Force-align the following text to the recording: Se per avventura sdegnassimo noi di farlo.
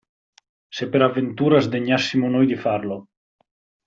Se 0.77 0.87
per 0.87 1.03
avventura 1.07 1.59
sdegnassimo 1.67 2.27
noi 2.27 2.47
di 2.47 2.55
farlo. 2.65 3.01